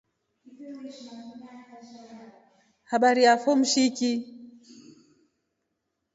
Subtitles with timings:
[2.89, 4.11] Habari yafo mshiki.